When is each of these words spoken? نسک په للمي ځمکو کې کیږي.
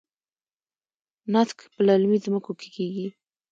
نسک 1.33 1.57
په 1.73 1.79
للمي 1.87 2.17
ځمکو 2.25 2.51
کې 2.59 2.67
کیږي. 2.75 3.07